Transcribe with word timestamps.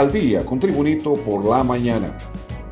Al 0.00 0.10
día 0.10 0.46
con 0.46 0.58
Tribunito 0.58 1.12
por 1.12 1.44
la 1.44 1.62
mañana. 1.62 2.16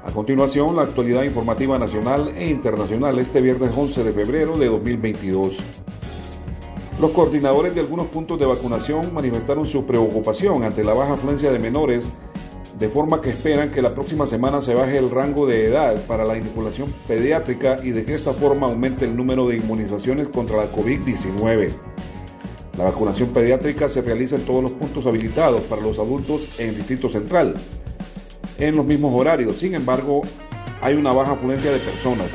A 0.02 0.10
continuación, 0.12 0.74
la 0.74 0.84
actualidad 0.84 1.24
informativa 1.24 1.78
nacional 1.78 2.32
e 2.34 2.48
internacional 2.48 3.18
este 3.18 3.42
viernes 3.42 3.70
11 3.76 4.02
de 4.02 4.12
febrero 4.14 4.56
de 4.56 4.64
2022. 4.64 5.58
Los 6.98 7.10
coordinadores 7.10 7.74
de 7.74 7.82
algunos 7.82 8.06
puntos 8.06 8.38
de 8.38 8.46
vacunación 8.46 9.12
manifestaron 9.12 9.66
su 9.66 9.84
preocupación 9.84 10.64
ante 10.64 10.82
la 10.82 10.94
baja 10.94 11.12
afluencia 11.12 11.52
de 11.52 11.58
menores, 11.58 12.06
de 12.78 12.88
forma 12.88 13.20
que 13.20 13.28
esperan 13.28 13.70
que 13.72 13.82
la 13.82 13.90
próxima 13.90 14.26
semana 14.26 14.62
se 14.62 14.72
baje 14.72 14.96
el 14.96 15.10
rango 15.10 15.46
de 15.46 15.66
edad 15.66 16.00
para 16.06 16.24
la 16.24 16.38
inoculación 16.38 16.90
pediátrica 17.06 17.76
y 17.82 17.90
de 17.90 18.06
que 18.06 18.14
esta 18.14 18.32
forma 18.32 18.68
aumente 18.68 19.04
el 19.04 19.14
número 19.14 19.46
de 19.48 19.58
inmunizaciones 19.58 20.28
contra 20.28 20.56
la 20.56 20.72
COVID-19. 20.72 21.72
La 22.78 22.84
vacunación 22.84 23.30
pediátrica 23.30 23.88
se 23.88 24.02
realiza 24.02 24.36
en 24.36 24.42
todos 24.42 24.62
los 24.62 24.70
puntos 24.70 25.04
habilitados 25.04 25.62
para 25.62 25.82
los 25.82 25.98
adultos 25.98 26.48
en 26.60 26.68
el 26.68 26.76
Distrito 26.76 27.08
Central, 27.08 27.54
en 28.56 28.76
los 28.76 28.86
mismos 28.86 29.12
horarios. 29.12 29.58
Sin 29.58 29.74
embargo, 29.74 30.22
hay 30.80 30.94
una 30.94 31.10
baja 31.10 31.32
afluencia 31.32 31.72
de 31.72 31.80
personas. 31.80 32.28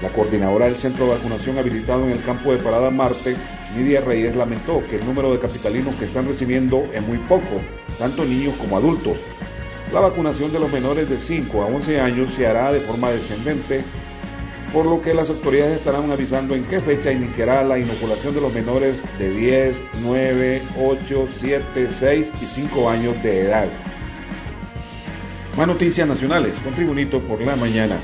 La 0.00 0.10
coordinadora 0.10 0.66
del 0.66 0.76
centro 0.76 1.06
de 1.06 1.14
vacunación 1.14 1.58
habilitado 1.58 2.04
en 2.04 2.10
el 2.10 2.22
campo 2.22 2.52
de 2.52 2.58
Parada 2.58 2.88
Marte 2.90 3.34
Nidia 3.76 4.00
Reyes 4.00 4.36
lamentó 4.36 4.80
que 4.84 4.94
el 4.94 5.04
número 5.04 5.32
de 5.32 5.40
capitalinos 5.40 5.96
que 5.96 6.04
están 6.04 6.28
recibiendo 6.28 6.84
es 6.94 7.04
muy 7.04 7.18
poco, 7.18 7.60
tanto 7.98 8.24
niños 8.24 8.54
como 8.54 8.76
adultos. 8.76 9.16
La 9.92 9.98
vacunación 9.98 10.52
de 10.52 10.60
los 10.60 10.70
menores 10.70 11.10
de 11.10 11.18
5 11.18 11.62
a 11.62 11.66
11 11.66 12.00
años 12.00 12.32
se 12.32 12.46
hará 12.46 12.72
de 12.72 12.78
forma 12.78 13.10
descendente, 13.10 13.82
por 14.74 14.86
lo 14.86 15.00
que 15.00 15.14
las 15.14 15.30
autoridades 15.30 15.76
estarán 15.76 16.10
avisando 16.10 16.56
en 16.56 16.64
qué 16.64 16.80
fecha 16.80 17.12
iniciará 17.12 17.62
la 17.62 17.78
inoculación 17.78 18.34
de 18.34 18.40
los 18.40 18.52
menores 18.52 18.96
de 19.20 19.30
10, 19.30 19.84
9, 20.02 20.62
8, 20.76 21.28
7, 21.32 21.88
6 21.88 22.32
y 22.42 22.44
5 22.44 22.90
años 22.90 23.22
de 23.22 23.42
edad. 23.42 23.68
Más 25.56 25.68
noticias 25.68 26.08
nacionales 26.08 26.58
con 26.58 26.72
Tribunito 26.74 27.20
por 27.20 27.40
la 27.40 27.54
mañana. 27.54 27.96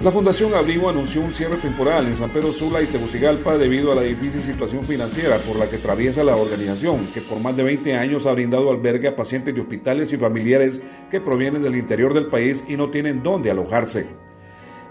La 0.00 0.10
Fundación 0.10 0.54
Abrigo 0.54 0.88
anunció 0.88 1.20
un 1.20 1.34
cierre 1.34 1.56
temporal 1.56 2.06
en 2.06 2.16
San 2.16 2.30
Pedro 2.30 2.50
Sula 2.52 2.80
y 2.80 2.86
Tegucigalpa 2.86 3.58
debido 3.58 3.92
a 3.92 3.96
la 3.96 4.02
difícil 4.02 4.40
situación 4.40 4.84
financiera 4.84 5.36
por 5.36 5.56
la 5.56 5.68
que 5.68 5.76
atraviesa 5.76 6.24
la 6.24 6.36
organización, 6.36 7.06
que 7.12 7.20
por 7.20 7.40
más 7.40 7.54
de 7.54 7.64
20 7.64 7.94
años 7.94 8.24
ha 8.24 8.32
brindado 8.32 8.70
albergue 8.70 9.08
a 9.08 9.16
pacientes 9.16 9.54
de 9.54 9.60
hospitales 9.60 10.10
y 10.14 10.16
familiares 10.16 10.80
que 11.10 11.20
provienen 11.20 11.62
del 11.62 11.76
interior 11.76 12.14
del 12.14 12.28
país 12.28 12.64
y 12.66 12.78
no 12.78 12.88
tienen 12.88 13.22
dónde 13.22 13.50
alojarse. 13.50 14.29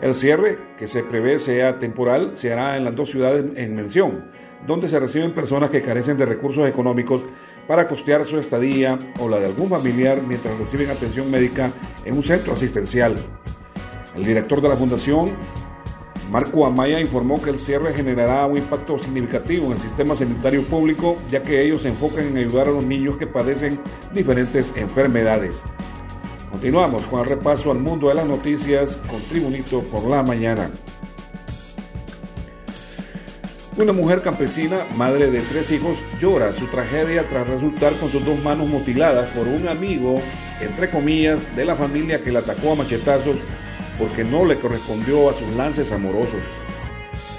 El 0.01 0.15
cierre, 0.15 0.57
que 0.77 0.87
se 0.87 1.03
prevé 1.03 1.39
sea 1.39 1.77
temporal, 1.77 2.31
se 2.35 2.53
hará 2.53 2.77
en 2.77 2.85
las 2.85 2.95
dos 2.95 3.09
ciudades 3.09 3.45
en 3.57 3.75
mención, 3.75 4.31
donde 4.65 4.87
se 4.87 4.97
reciben 4.97 5.33
personas 5.33 5.71
que 5.71 5.81
carecen 5.81 6.17
de 6.17 6.25
recursos 6.25 6.67
económicos 6.69 7.23
para 7.67 7.85
costear 7.87 8.25
su 8.25 8.39
estadía 8.39 8.97
o 9.19 9.27
la 9.27 9.39
de 9.39 9.47
algún 9.47 9.69
familiar 9.69 10.21
mientras 10.25 10.57
reciben 10.57 10.89
atención 10.89 11.29
médica 11.29 11.73
en 12.05 12.15
un 12.15 12.23
centro 12.23 12.53
asistencial. 12.53 13.17
El 14.15 14.23
director 14.23 14.61
de 14.61 14.69
la 14.69 14.77
fundación, 14.77 15.31
Marco 16.31 16.65
Amaya, 16.65 17.01
informó 17.01 17.41
que 17.41 17.49
el 17.49 17.59
cierre 17.59 17.93
generará 17.93 18.45
un 18.45 18.57
impacto 18.57 18.97
significativo 18.99 19.65
en 19.65 19.73
el 19.73 19.79
sistema 19.79 20.15
sanitario 20.15 20.63
público, 20.63 21.17
ya 21.27 21.43
que 21.43 21.61
ellos 21.61 21.81
se 21.81 21.89
enfocan 21.89 22.25
en 22.25 22.37
ayudar 22.37 22.69
a 22.69 22.71
los 22.71 22.85
niños 22.85 23.17
que 23.17 23.27
padecen 23.27 23.77
diferentes 24.13 24.71
enfermedades. 24.77 25.63
Continuamos 26.59 27.05
con 27.05 27.21
el 27.21 27.25
repaso 27.25 27.71
al 27.71 27.79
mundo 27.79 28.09
de 28.09 28.15
las 28.15 28.25
noticias 28.25 28.99
con 29.09 29.21
Tribunito 29.29 29.81
por 29.81 30.03
la 30.03 30.23
mañana. 30.23 30.69
Una 33.77 33.93
mujer 33.93 34.21
campesina, 34.21 34.85
madre 34.97 35.31
de 35.31 35.39
tres 35.39 35.71
hijos, 35.71 35.97
llora 36.19 36.51
su 36.51 36.67
tragedia 36.67 37.25
tras 37.29 37.47
resultar 37.47 37.93
con 37.93 38.11
sus 38.11 38.25
dos 38.25 38.43
manos 38.43 38.67
mutiladas 38.67 39.29
por 39.29 39.47
un 39.47 39.69
amigo, 39.69 40.21
entre 40.59 40.89
comillas, 40.89 41.39
de 41.55 41.63
la 41.63 41.77
familia 41.77 42.21
que 42.25 42.33
la 42.33 42.39
atacó 42.39 42.73
a 42.73 42.75
machetazos 42.75 43.37
porque 43.97 44.25
no 44.25 44.43
le 44.43 44.59
correspondió 44.59 45.29
a 45.29 45.33
sus 45.33 45.47
lances 45.55 45.93
amorosos. 45.93 46.41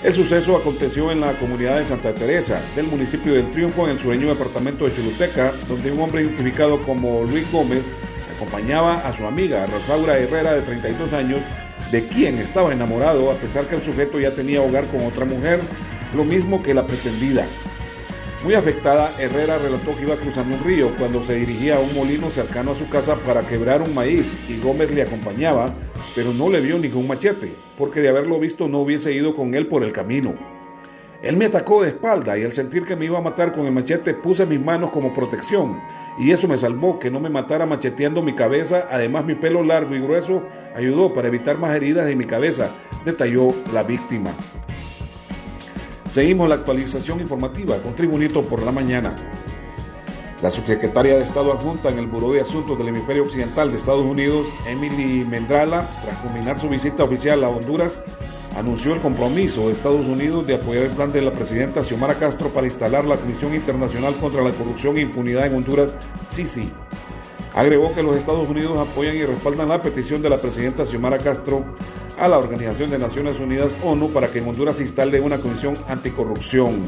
El 0.03 0.15
suceso 0.15 0.57
aconteció 0.57 1.13
en 1.13 1.21
la 1.21 1.39
comunidad 1.39 1.79
de 1.79 1.85
Santa 1.85 2.15
Teresa, 2.15 2.59
del 2.75 2.87
municipio 2.87 3.35
del 3.35 3.53
Triunfo, 3.53 3.85
en 3.85 3.91
el 3.91 3.99
sureño 3.99 4.29
departamento 4.29 4.87
de 4.87 4.95
Choluteca, 4.95 5.53
donde 5.69 5.93
un 5.93 6.01
hombre 6.01 6.23
identificado 6.23 6.81
como 6.81 7.23
Luis 7.25 7.45
Gómez 7.53 7.83
acompañaba 8.41 9.07
a 9.07 9.15
su 9.15 9.27
amiga 9.27 9.67
Rosaura 9.67 10.19
Herrera 10.19 10.55
de 10.55 10.63
32 10.63 11.13
años, 11.13 11.41
de 11.93 12.07
quien 12.07 12.39
estaba 12.39 12.73
enamorado 12.73 13.31
a 13.31 13.35
pesar 13.35 13.67
que 13.67 13.75
el 13.75 13.83
sujeto 13.83 14.19
ya 14.19 14.31
tenía 14.31 14.63
hogar 14.63 14.87
con 14.87 15.05
otra 15.05 15.27
mujer, 15.27 15.61
lo 16.15 16.25
mismo 16.25 16.63
que 16.63 16.73
la 16.73 16.87
pretendida. 16.87 17.45
Muy 18.43 18.55
afectada, 18.55 19.13
Herrera 19.19 19.59
relató 19.59 19.95
que 19.95 20.05
iba 20.05 20.17
cruzando 20.17 20.57
un 20.57 20.65
río 20.65 20.95
cuando 20.97 21.23
se 21.23 21.35
dirigía 21.35 21.77
a 21.77 21.81
un 21.81 21.95
molino 21.95 22.31
cercano 22.31 22.71
a 22.73 22.75
su 22.75 22.89
casa 22.89 23.17
para 23.17 23.43
quebrar 23.43 23.83
un 23.83 23.95
maíz 23.95 24.27
y 24.49 24.59
Gómez 24.59 24.91
le 24.91 25.03
acompañaba, 25.03 25.75
pero 26.15 26.33
no 26.33 26.49
le 26.49 26.63
vio 26.63 26.79
ningún 26.79 27.07
machete, 27.07 27.53
porque 27.77 28.01
de 28.01 28.09
haberlo 28.09 28.41
visto 28.41 28.69
no 28.69 28.79
hubiese 28.79 29.13
ido 29.13 29.37
con 29.37 29.55
él 29.55 29.67
por 29.67 29.85
el 29.85 29.93
camino. 29.93 30.60
Él 31.23 31.37
me 31.37 31.47
atacó 31.47 31.83
de 31.83 31.89
espalda 31.89 32.39
y 32.39 32.45
al 32.45 32.53
sentir 32.53 32.85
que 32.85 32.97
me 32.97 33.05
iba 33.05 33.19
a 33.19 33.23
matar 33.23 33.53
con 33.53 33.67
el 33.67 33.73
machete 33.73 34.15
puse 34.15 34.47
mis 34.47 34.61
manos 34.61 34.91
como 34.91 35.13
protección 35.13 35.79
y 36.19 36.33
eso 36.33 36.49
me 36.49 36.57
salvó 36.57 36.99
que 36.99 37.11
no 37.11 37.21
me 37.21 37.29
matara 37.29 37.67
macheteando 37.67 38.23
mi 38.23 38.35
cabeza, 38.35 38.87
además 38.91 39.25
mi 39.25 39.35
pelo 39.35 39.63
largo 39.63 39.95
y 39.95 40.01
grueso 40.01 40.43
ayudó 40.75 41.13
para 41.13 41.29
evitar 41.29 41.59
más 41.59 41.77
heridas 41.77 42.09
en 42.09 42.19
mi 42.19 42.25
cabeza, 42.25 42.71
detalló 43.05 43.55
la 43.73 43.83
víctima. 43.83 44.31
Seguimos 46.11 46.49
la 46.49 46.57
actualización 46.57 47.21
informativa 47.21 47.77
con 47.79 47.95
Tribunito 47.95 48.43
por 48.43 48.63
la 48.63 48.73
mañana. 48.73 49.15
La 50.43 50.51
subsecretaria 50.51 51.17
de 51.19 51.23
Estado 51.23 51.53
adjunta 51.53 51.91
en 51.91 51.99
el 51.99 52.07
Buró 52.07 52.33
de 52.33 52.41
Asuntos 52.41 52.79
del 52.79 52.89
Hemisferio 52.89 53.25
Occidental 53.25 53.71
de 53.71 53.77
Estados 53.77 54.03
Unidos, 54.03 54.47
Emily 54.67 55.25
Mendrala, 55.25 55.87
tras 56.03 56.17
culminar 56.19 56.59
su 56.59 56.69
visita 56.69 57.05
oficial 57.05 57.45
a 57.45 57.51
Honduras, 57.51 58.03
anunció 58.57 58.95
el 58.95 59.01
compromiso 59.01 59.67
de 59.67 59.75
Estados 59.75 60.07
Unidos 60.07 60.47
de 60.47 60.55
apoyar 60.55 60.85
el 60.85 60.91
plan 60.91 61.13
de 61.13 61.23
la 61.23 61.33
presidenta 61.33 61.85
Xiomara 61.85 62.15
Castro 62.19 62.49
para 62.51 62.67
instalar 62.67 63.05
la 63.05 63.17
Comisión 63.17 63.55
Internacional 63.55 64.15
contra 64.17 64.43
la 64.43 64.51
Corrupción 64.51 64.97
e 64.97 65.03
Impunidad 65.03 65.47
en 65.47 65.57
Honduras, 65.57 65.91
CICI. 66.31 66.71
Agregó 67.55 67.95
que 67.95 68.03
los 68.03 68.17
Estados 68.17 68.49
Unidos 68.49 68.79
apoyan 68.79 69.17
y 69.17 69.25
respaldan 69.25 69.69
la 69.69 69.83
petición 69.83 70.23
de 70.23 70.31
la 70.31 70.39
presidenta 70.39 70.87
Xiomara 70.87 71.19
Castro 71.19 71.65
a 72.19 72.29
la 72.29 72.39
Organización 72.39 72.91
de 72.91 72.99
Naciones 72.99 73.41
Unidas 73.41 73.73
ONU 73.83 74.13
para 74.13 74.29
que 74.29 74.39
en 74.39 74.49
Honduras 74.49 74.77
se 74.77 74.85
instale 74.85 75.21
una 75.21 75.39
comisión 75.39 75.75
anticorrupción. 75.89 76.81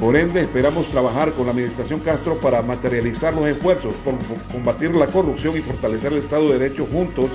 Por 0.00 0.16
ende, 0.16 0.40
esperamos 0.40 0.86
trabajar 0.86 1.32
con 1.32 1.46
la 1.46 1.52
Administración 1.52 2.00
Castro 2.00 2.36
para 2.38 2.60
materializar 2.60 3.34
los 3.34 3.46
esfuerzos 3.46 3.94
por 4.04 4.14
combatir 4.50 4.96
la 4.96 5.06
corrupción 5.06 5.56
y 5.56 5.60
fortalecer 5.60 6.12
el 6.12 6.18
Estado 6.18 6.48
de 6.48 6.58
Derecho 6.58 6.86
juntos, 6.90 7.30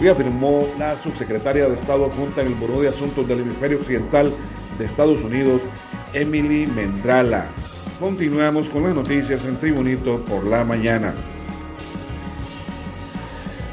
y 0.00 0.08
afirmó 0.08 0.66
la 0.78 0.96
subsecretaria 0.96 1.68
de 1.68 1.74
Estado 1.74 2.06
adjunta 2.06 2.40
en 2.40 2.48
el 2.48 2.54
Buró 2.54 2.80
de 2.80 2.88
Asuntos 2.88 3.28
del 3.28 3.40
Hemisferio 3.40 3.78
Occidental 3.78 4.32
de 4.78 4.84
Estados 4.86 5.22
Unidos, 5.22 5.60
Emily 6.14 6.66
Mendrala. 6.66 7.48
Continuamos 8.00 8.70
con 8.70 8.84
las 8.84 8.94
noticias 8.94 9.44
en 9.44 9.58
Tribunito 9.58 10.24
por 10.24 10.44
la 10.46 10.64
mañana. 10.64 11.12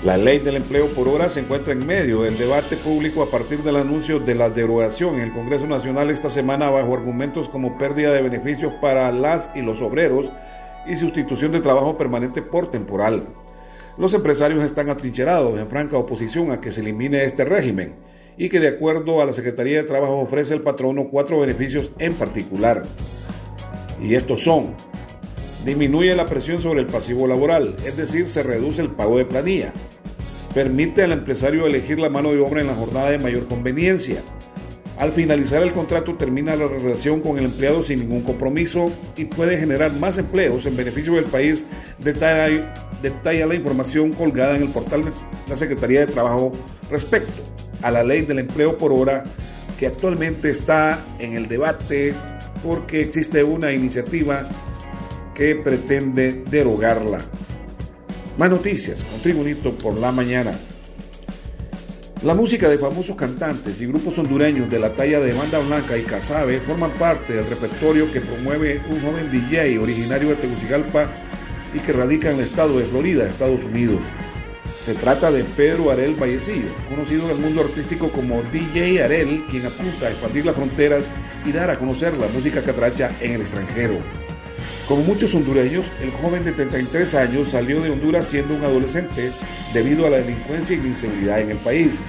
La 0.03 0.17
ley 0.17 0.39
del 0.39 0.57
empleo 0.57 0.87
por 0.89 1.07
hora 1.07 1.29
se 1.29 1.39
encuentra 1.39 1.73
en 1.73 1.85
medio 1.85 2.21
del 2.21 2.37
debate 2.37 2.75
público 2.75 3.23
a 3.23 3.31
partir 3.31 3.63
del 3.63 3.77
anuncio 3.77 4.19
de 4.19 4.35
la 4.35 4.49
derogación 4.49 5.15
en 5.15 5.21
el 5.21 5.33
Congreso 5.33 5.65
Nacional 5.65 6.11
esta 6.11 6.29
semana 6.29 6.69
bajo 6.69 6.93
argumentos 6.93 7.47
como 7.49 7.77
pérdida 7.77 8.11
de 8.11 8.21
beneficios 8.21 8.73
para 8.75 9.11
las 9.11 9.49
y 9.55 9.61
los 9.61 9.81
obreros 9.81 10.29
y 10.85 10.97
sustitución 10.97 11.51
de 11.53 11.61
trabajo 11.61 11.97
permanente 11.97 12.41
por 12.41 12.69
temporal. 12.69 13.23
Los 13.97 14.13
empresarios 14.13 14.63
están 14.63 14.89
atrincherados 14.89 15.59
en 15.59 15.67
franca 15.69 15.97
oposición 15.97 16.51
a 16.51 16.61
que 16.61 16.71
se 16.71 16.81
elimine 16.81 17.25
este 17.25 17.43
régimen 17.43 17.95
y 18.37 18.47
que 18.49 18.59
de 18.59 18.67
acuerdo 18.67 19.23
a 19.23 19.25
la 19.25 19.33
Secretaría 19.33 19.77
de 19.77 19.87
Trabajo 19.87 20.19
ofrece 20.19 20.53
el 20.53 20.61
patrono 20.61 21.09
cuatro 21.09 21.39
beneficios 21.39 21.89
en 21.97 22.13
particular. 22.13 22.83
Y 23.99 24.13
estos 24.13 24.43
son, 24.43 24.75
disminuye 25.65 26.13
la 26.13 26.27
presión 26.27 26.59
sobre 26.59 26.81
el 26.81 26.85
pasivo 26.85 27.25
laboral, 27.25 27.75
es 27.87 27.97
decir, 27.97 28.27
se 28.27 28.43
reduce 28.43 28.83
el 28.83 28.91
pago 28.91 29.17
de 29.17 29.25
planilla, 29.25 29.73
permite 30.53 31.01
al 31.01 31.13
empresario 31.13 31.65
elegir 31.65 31.99
la 31.99 32.09
mano 32.09 32.31
de 32.31 32.39
obra 32.39 32.61
en 32.61 32.67
la 32.67 32.75
jornada 32.75 33.09
de 33.09 33.17
mayor 33.17 33.47
conveniencia. 33.47 34.21
Al 34.99 35.11
finalizar 35.11 35.61
el 35.61 35.73
contrato 35.73 36.15
termina 36.15 36.55
la 36.55 36.67
relación 36.67 37.21
con 37.21 37.37
el 37.37 37.45
empleado 37.45 37.83
sin 37.83 37.99
ningún 37.99 38.23
compromiso 38.23 38.91
y 39.15 39.25
puede 39.25 39.59
generar 39.59 39.93
más 39.93 40.17
empleos 40.17 40.65
en 40.65 40.75
beneficio 40.75 41.13
del 41.13 41.25
país, 41.25 41.63
detalla, 41.99 42.73
detalla 43.03 43.45
la 43.45 43.53
información 43.53 44.11
colgada 44.11 44.55
en 44.55 44.63
el 44.63 44.69
portal 44.69 45.05
de 45.05 45.11
la 45.47 45.55
Secretaría 45.55 45.99
de 45.99 46.07
Trabajo 46.07 46.51
respecto 46.89 47.43
a 47.83 47.91
la 47.91 48.03
ley 48.03 48.21
del 48.21 48.39
empleo 48.39 48.75
por 48.75 48.91
hora 48.91 49.23
que 49.77 49.85
actualmente 49.85 50.49
está 50.49 50.99
en 51.19 51.33
el 51.33 51.47
debate 51.47 52.15
porque 52.63 53.01
existe 53.01 53.43
una 53.43 53.71
iniciativa 53.71 54.49
que 55.35 55.53
pretende 55.53 56.43
derogarla. 56.49 57.19
Más 58.39 58.49
noticias 58.49 59.03
con 59.03 59.21
Tribunito 59.21 59.77
por 59.77 59.95
la 59.95 60.11
mañana. 60.11 60.53
La 62.23 62.33
música 62.33 62.67
de 62.67 62.79
famosos 62.79 63.15
cantantes 63.15 63.79
y 63.79 63.85
grupos 63.85 64.17
hondureños 64.17 64.71
de 64.71 64.79
la 64.79 64.95
talla 64.95 65.19
de 65.19 65.33
Banda 65.33 65.59
Blanca 65.59 65.95
y 65.97 66.01
Casabe 66.01 66.59
forman 66.61 66.91
parte 66.93 67.33
del 67.33 67.47
repertorio 67.47 68.11
que 68.11 68.21
promueve 68.21 68.81
un 68.89 68.99
joven 69.01 69.29
DJ 69.29 69.77
originario 69.77 70.29
de 70.29 70.35
Tegucigalpa 70.35 71.07
y 71.75 71.79
que 71.79 71.93
radica 71.93 72.31
en 72.31 72.37
el 72.37 72.43
estado 72.43 72.79
de 72.79 72.85
Florida, 72.85 73.29
Estados 73.29 73.63
Unidos. 73.65 74.03
Se 74.81 74.95
trata 74.95 75.31
de 75.31 75.43
Pedro 75.43 75.91
Arel 75.91 76.15
Vallecillo, 76.15 76.69
conocido 76.89 77.25
en 77.25 77.35
el 77.35 77.41
mundo 77.41 77.61
artístico 77.61 78.11
como 78.11 78.41
DJ 78.51 79.03
Arel, 79.03 79.45
quien 79.51 79.67
apunta 79.67 80.07
a 80.07 80.09
expandir 80.09 80.43
las 80.43 80.55
fronteras 80.55 81.05
y 81.45 81.51
dar 81.51 81.69
a 81.69 81.77
conocer 81.77 82.17
la 82.17 82.27
música 82.29 82.63
catracha 82.63 83.11
en 83.21 83.33
el 83.33 83.41
extranjero. 83.41 83.97
Como 84.87 85.01
muchos 85.01 85.35
hondureños, 85.35 85.85
el 86.01 86.11
joven 86.11 86.45
de 86.45 86.53
33 86.53 87.13
años 87.15 87.49
salió 87.49 87.81
de 87.81 87.89
Honduras 87.89 88.29
siendo 88.29 88.55
un 88.55 88.63
adolescente 88.63 89.31
debido 89.73 90.07
a 90.07 90.09
la 90.09 90.17
delincuencia 90.19 90.77
y 90.77 90.79
la 90.79 90.87
inseguridad 90.87 91.41
en 91.41 91.51
el 91.51 91.57
país. 91.57 91.99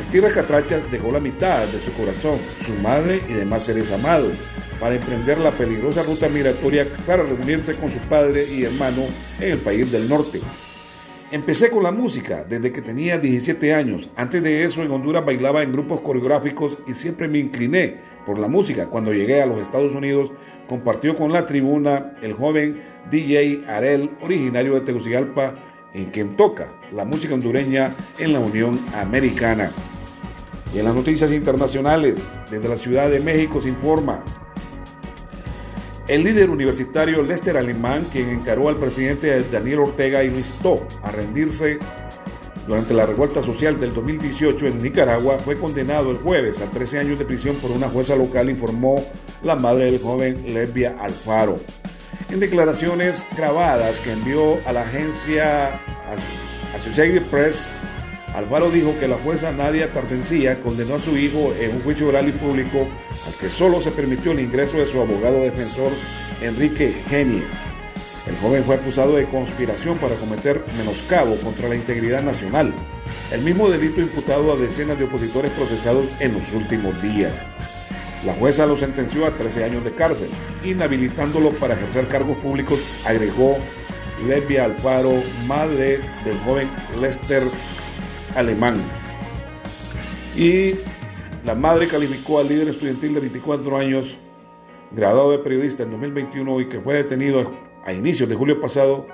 En 0.00 0.12
tierra 0.12 0.30
catracha 0.30 0.78
dejó 0.88 1.10
la 1.10 1.18
mitad 1.18 1.66
de 1.66 1.80
su 1.80 1.92
corazón, 1.94 2.38
su 2.64 2.74
madre 2.74 3.20
y 3.28 3.32
demás 3.32 3.64
seres 3.64 3.90
amados, 3.90 4.34
para 4.78 4.94
emprender 4.94 5.38
la 5.38 5.50
peligrosa 5.50 6.04
ruta 6.04 6.28
migratoria 6.28 6.86
para 7.08 7.24
reunirse 7.24 7.74
con 7.74 7.90
su 7.90 7.98
padre 8.08 8.46
y 8.54 8.62
hermano 8.62 9.02
en 9.40 9.50
el 9.50 9.58
país 9.58 9.90
del 9.90 10.08
norte. 10.08 10.40
Empecé 11.32 11.70
con 11.70 11.82
la 11.82 11.90
música 11.90 12.44
desde 12.48 12.70
que 12.70 12.82
tenía 12.82 13.18
17 13.18 13.74
años. 13.74 14.10
Antes 14.14 14.44
de 14.44 14.62
eso 14.62 14.84
en 14.84 14.92
Honduras 14.92 15.26
bailaba 15.26 15.64
en 15.64 15.72
grupos 15.72 16.02
coreográficos 16.02 16.78
y 16.86 16.94
siempre 16.94 17.26
me 17.26 17.40
incliné 17.40 17.96
por 18.24 18.38
la 18.38 18.46
música. 18.46 18.86
Cuando 18.86 19.12
llegué 19.12 19.42
a 19.42 19.46
los 19.46 19.60
Estados 19.60 19.92
Unidos 19.96 20.30
compartió 20.68 21.16
con 21.16 21.32
la 21.32 21.46
tribuna 21.46 22.14
el 22.22 22.32
joven 22.32 22.82
DJ 23.10 23.64
Arel, 23.68 24.10
originario 24.20 24.74
de 24.74 24.80
Tegucigalpa, 24.80 25.54
en 25.94 26.06
quien 26.06 26.36
toca 26.36 26.72
la 26.92 27.04
música 27.04 27.34
hondureña 27.34 27.94
en 28.18 28.32
la 28.32 28.40
Unión 28.40 28.78
Americana. 28.94 29.72
Y 30.74 30.78
en 30.78 30.84
las 30.84 30.94
noticias 30.94 31.32
internacionales, 31.32 32.18
desde 32.50 32.68
la 32.68 32.76
Ciudad 32.76 33.08
de 33.08 33.20
México 33.20 33.60
se 33.60 33.68
informa 33.68 34.22
el 36.08 36.22
líder 36.22 36.50
universitario 36.50 37.24
Lester 37.24 37.56
Alemán, 37.56 38.06
quien 38.12 38.28
encaró 38.28 38.68
al 38.68 38.76
presidente 38.76 39.42
Daniel 39.50 39.80
Ortega 39.80 40.22
instó 40.22 40.86
a 41.02 41.10
rendirse 41.10 41.80
durante 42.66 42.94
la 42.94 43.06
revuelta 43.06 43.42
social 43.42 43.78
del 43.78 43.94
2018 43.94 44.66
en 44.66 44.82
Nicaragua, 44.82 45.38
fue 45.38 45.56
condenado 45.56 46.10
el 46.10 46.16
jueves 46.16 46.60
a 46.60 46.66
13 46.66 46.98
años 46.98 47.18
de 47.18 47.24
prisión 47.24 47.56
por 47.56 47.70
una 47.70 47.88
jueza 47.88 48.16
local, 48.16 48.50
informó 48.50 49.04
la 49.42 49.54
madre 49.54 49.84
del 49.84 50.00
joven 50.00 50.42
Lesbia 50.52 50.96
Alfaro. 51.00 51.60
En 52.28 52.40
declaraciones 52.40 53.24
grabadas 53.36 54.00
que 54.00 54.12
envió 54.12 54.58
a 54.66 54.72
la 54.72 54.82
agencia 54.82 55.80
Associated 56.74 57.22
Press, 57.30 57.68
Alfaro 58.34 58.70
dijo 58.70 58.98
que 58.98 59.08
la 59.08 59.16
jueza 59.16 59.52
Nadia 59.52 59.92
Tardencía 59.92 60.60
condenó 60.60 60.96
a 60.96 60.98
su 60.98 61.16
hijo 61.16 61.54
en 61.58 61.70
un 61.70 61.82
juicio 61.82 62.08
oral 62.08 62.28
y 62.28 62.32
público 62.32 62.88
al 63.26 63.34
que 63.40 63.48
solo 63.48 63.80
se 63.80 63.92
permitió 63.92 64.32
el 64.32 64.40
ingreso 64.40 64.76
de 64.76 64.86
su 64.86 65.00
abogado 65.00 65.40
defensor 65.40 65.92
Enrique 66.42 67.02
Genie. 67.08 67.44
El 68.26 68.36
joven 68.38 68.64
fue 68.64 68.74
acusado 68.74 69.16
de 69.16 69.26
conspiración 69.26 69.98
para 69.98 70.16
cometer 70.16 70.64
menoscabo 70.76 71.36
contra 71.36 71.68
la 71.68 71.76
integridad 71.76 72.22
nacional, 72.22 72.72
el 73.30 73.42
mismo 73.42 73.70
delito 73.70 74.00
imputado 74.00 74.52
a 74.52 74.56
decenas 74.56 74.98
de 74.98 75.04
opositores 75.04 75.52
procesados 75.52 76.06
en 76.18 76.34
los 76.34 76.52
últimos 76.52 77.00
días. 77.00 77.44
La 78.24 78.34
jueza 78.34 78.66
lo 78.66 78.76
sentenció 78.76 79.26
a 79.26 79.30
13 79.30 79.64
años 79.64 79.84
de 79.84 79.92
cárcel, 79.92 80.28
inhabilitándolo 80.64 81.50
para 81.50 81.74
ejercer 81.74 82.08
cargos 82.08 82.36
públicos, 82.38 82.80
agregó 83.04 83.58
Lesbia 84.26 84.64
Alfaro, 84.64 85.12
madre 85.46 86.00
del 86.24 86.38
joven 86.44 86.68
Lester 87.00 87.44
alemán. 88.34 88.76
Y 90.36 90.74
la 91.44 91.54
madre 91.54 91.86
calificó 91.86 92.40
al 92.40 92.48
líder 92.48 92.68
estudiantil 92.68 93.14
de 93.14 93.20
24 93.20 93.76
años, 93.76 94.18
graduado 94.90 95.30
de 95.30 95.38
periodista 95.38 95.84
en 95.84 95.92
2021 95.92 96.60
y 96.60 96.68
que 96.68 96.80
fue 96.80 96.94
detenido 96.94 97.65
a 97.86 97.92
inicios 97.92 98.28
de 98.28 98.34
julio 98.34 98.60
pasado, 98.60 99.06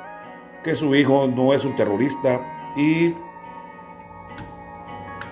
que 0.65 0.75
su 0.75 0.95
hijo 0.95 1.27
no 1.27 1.53
es 1.55 1.65
un 1.65 1.77
terrorista 1.77 2.73
y 2.77 3.15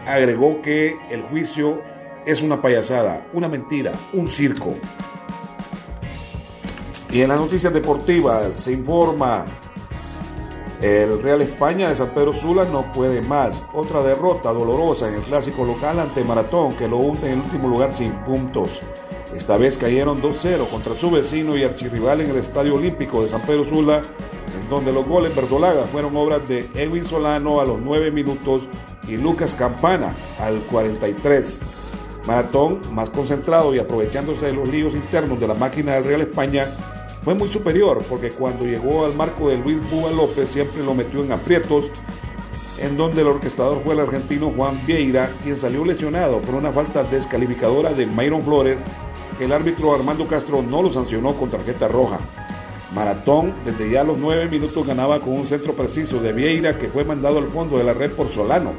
agregó 0.07 0.61
que 0.61 0.99
el 1.11 1.23
juicio 1.23 1.81
es 2.27 2.43
una 2.43 2.61
payasada, 2.61 3.27
una 3.33 3.49
mentira, 3.49 3.93
un 4.13 4.29
circo. 4.29 4.75
Y 7.11 7.23
en 7.23 7.29
las 7.29 7.39
noticias 7.39 7.73
deportivas 7.73 8.57
se 8.57 8.73
informa 8.73 9.47
el 10.81 11.23
Real 11.23 11.43
España 11.43 11.91
de 11.91 11.97
San 11.97 12.09
Pedro 12.15 12.33
Sula 12.33 12.65
no 12.65 12.91
puede 12.93 13.21
más. 13.21 13.65
Otra 13.75 14.03
derrota 14.03 14.51
dolorosa 14.51 15.09
en 15.09 15.15
el 15.15 15.21
clásico 15.21 15.65
local 15.65 15.99
ante 15.99 16.25
Maratón 16.25 16.75
que 16.75 16.89
lo 16.89 16.97
hunde 16.97 17.27
en 17.27 17.39
el 17.39 17.45
último 17.45 17.69
lugar 17.69 17.95
sin 17.95 18.13
puntos. 18.25 18.81
Esta 19.35 19.57
vez 19.57 19.79
cayeron 19.79 20.21
2-0 20.21 20.69
contra 20.69 20.95
su 20.95 21.11
vecino 21.11 21.57
y 21.57 21.63
archirrival 21.63 22.21
en 22.21 22.31
el 22.31 22.37
Estadio 22.37 22.75
Olímpico 22.75 23.23
de 23.23 23.29
San 23.29 23.43
Pedro 23.43 23.65
Sula, 23.65 23.99
en 23.99 24.69
donde 24.69 24.93
los 24.93 25.07
goles 25.07 25.35
verdolaga 25.35 25.85
fueron 25.85 26.17
obras 26.17 26.47
de 26.49 26.69
Edwin 26.75 27.07
Solano 27.07 27.61
a 27.61 27.65
los 27.65 27.81
9 27.81 28.11
minutos 28.11 28.63
y 29.07 29.17
Lucas 29.17 29.55
Campana 29.55 30.15
al 30.41 30.61
43. 30.63 31.61
Maratón, 32.27 32.81
más 32.93 33.11
concentrado 33.11 33.75
y 33.75 33.79
aprovechándose 33.79 34.47
de 34.47 34.53
los 34.53 34.69
líos 34.69 34.95
internos 34.95 35.41
de 35.41 35.49
la 35.49 35.55
máquina 35.55 35.93
del 35.93 36.05
Real 36.05 36.21
España, 36.21 36.67
fue 37.25 37.35
muy 37.35 37.49
superior 37.49 38.03
porque 38.09 38.31
cuando 38.31 38.65
llegó 38.65 39.05
al 39.05 39.15
marco 39.15 39.49
de 39.49 39.59
Luis 39.59 39.79
Búa 39.91 40.11
López 40.11 40.49
siempre 40.49 40.83
lo 40.83 40.95
metió 40.95 41.23
en 41.23 41.33
aprietos, 41.33 41.91
en 42.79 42.97
donde 42.97 43.21
el 43.21 43.29
orquestador 43.29 43.83
fue 43.85 43.95
el 43.95 44.01
argentino 44.01 44.53
Juan 44.57 44.81
Vieira, 44.87 45.31
quien 45.43 45.59
salió 45.59 45.85
lesionado 45.85 46.41
por 46.41 46.55
una 46.55 46.73
falta 46.73 47.05
descalificadora 47.05 47.93
de 47.93 48.07
Mayron 48.07 48.43
Flores, 48.43 48.79
el 49.45 49.53
árbitro 49.53 49.95
Armando 49.95 50.27
Castro 50.27 50.63
no 50.63 50.83
lo 50.83 50.93
sancionó 50.93 51.33
con 51.35 51.51
tarjeta 51.51 51.89
roja. 51.89 52.19
Maratón, 52.95 53.55
desde 53.65 53.91
ya 53.91 54.05
los 54.05 54.19
nueve 54.19 54.49
minutos 54.49 54.87
ganaba 54.87 55.21
con 55.21 55.33
un 55.33 55.47
centro 55.47 55.75
preciso 55.75 56.21
de 56.21 56.33
Vieira 56.33 56.77
que 56.77 56.89
fue 56.89 57.05
mandado 57.05 57.39
al 57.39 57.47
fondo 57.47 57.79
de 57.79 57.85
la 57.85 57.95
red 57.95 58.11
por 58.11 58.31
Solano, 58.31 58.73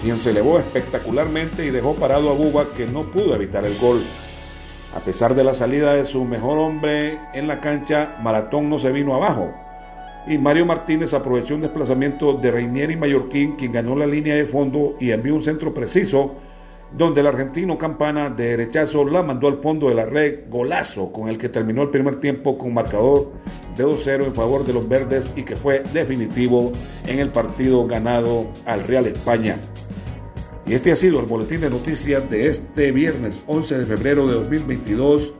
quien 0.00 0.18
se 0.18 0.30
elevó 0.30 0.58
espectacularmente 0.58 1.66
y 1.66 1.70
dejó 1.70 1.94
parado 1.94 2.30
a 2.30 2.34
Buba 2.34 2.66
que 2.76 2.86
no 2.86 3.02
pudo 3.02 3.34
evitar 3.34 3.64
el 3.64 3.76
gol. 3.78 4.00
A 4.94 5.00
pesar 5.00 5.34
de 5.34 5.44
la 5.44 5.54
salida 5.54 5.94
de 5.94 6.04
su 6.04 6.24
mejor 6.24 6.58
hombre 6.58 7.18
en 7.34 7.46
la 7.46 7.60
cancha, 7.60 8.16
Maratón 8.22 8.70
no 8.70 8.78
se 8.78 8.92
vino 8.92 9.14
abajo. 9.14 9.52
Y 10.26 10.38
Mario 10.38 10.66
Martínez 10.66 11.14
aprovechó 11.14 11.54
un 11.54 11.62
desplazamiento 11.62 12.34
de 12.34 12.50
Reinier 12.50 12.90
y 12.90 12.96
Mallorquín, 12.96 13.56
quien 13.56 13.72
ganó 13.72 13.96
la 13.96 14.06
línea 14.06 14.34
de 14.34 14.46
fondo 14.46 14.94
y 15.00 15.10
envió 15.10 15.34
un 15.34 15.42
centro 15.42 15.72
preciso, 15.72 16.34
donde 16.96 17.20
el 17.20 17.26
argentino 17.26 17.78
Campana 17.78 18.30
de 18.30 18.50
derechazo 18.50 19.04
la 19.04 19.22
mandó 19.22 19.48
al 19.48 19.58
fondo 19.58 19.88
de 19.88 19.94
la 19.94 20.06
red, 20.06 20.48
golazo, 20.48 21.12
con 21.12 21.28
el 21.28 21.38
que 21.38 21.48
terminó 21.48 21.82
el 21.82 21.90
primer 21.90 22.20
tiempo 22.20 22.58
con 22.58 22.74
marcador 22.74 23.32
de 23.76 23.84
2-0 23.84 24.26
en 24.26 24.34
favor 24.34 24.66
de 24.66 24.72
los 24.72 24.88
verdes 24.88 25.30
y 25.36 25.44
que 25.44 25.56
fue 25.56 25.82
definitivo 25.92 26.72
en 27.06 27.20
el 27.20 27.28
partido 27.28 27.86
ganado 27.86 28.48
al 28.66 28.84
Real 28.84 29.06
España. 29.06 29.56
Y 30.66 30.74
este 30.74 30.92
ha 30.92 30.96
sido 30.96 31.20
el 31.20 31.26
boletín 31.26 31.60
de 31.60 31.70
noticias 31.70 32.28
de 32.30 32.46
este 32.46 32.92
viernes 32.92 33.40
11 33.46 33.78
de 33.78 33.86
febrero 33.86 34.26
de 34.26 34.34
2022. 34.34 35.32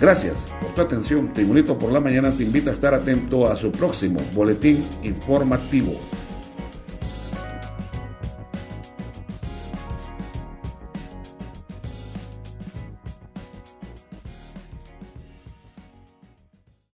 Gracias 0.00 0.46
por 0.60 0.70
tu 0.74 0.80
atención. 0.80 1.32
Tribunito 1.32 1.78
por 1.78 1.92
la 1.92 2.00
Mañana 2.00 2.30
te 2.30 2.42
invita 2.42 2.70
a 2.70 2.74
estar 2.74 2.94
atento 2.94 3.50
a 3.50 3.56
su 3.56 3.70
próximo 3.70 4.20
boletín 4.34 4.84
informativo. 5.02 5.92